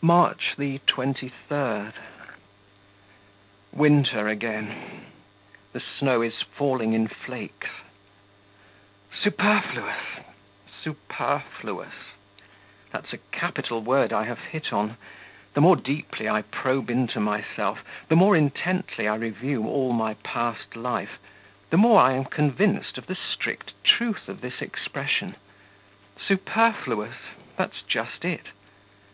[0.00, 1.92] March 23.
[3.70, 5.04] Winter again.
[5.74, 7.66] The snow is falling in flakes.
[9.14, 9.98] Superfluous,
[10.82, 11.92] superfluous....
[12.92, 14.96] That's a capital word I have hit on.
[15.52, 20.76] The more deeply I probe into myself, the more intently I review all my past
[20.76, 21.18] life,
[21.68, 25.36] the more I am convinced of the strict truth of this expression.
[26.18, 27.18] Superfluous
[27.58, 28.46] that's just it.